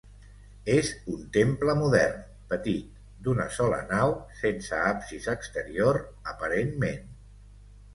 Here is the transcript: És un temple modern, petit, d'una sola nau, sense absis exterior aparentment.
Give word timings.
És 0.75 0.87
un 1.15 1.19
temple 1.37 1.75
modern, 1.81 2.25
petit, 2.55 2.89
d'una 3.29 3.47
sola 3.61 3.81
nau, 3.95 4.17
sense 4.43 4.83
absis 4.91 5.33
exterior 5.39 6.05
aparentment. 6.37 7.11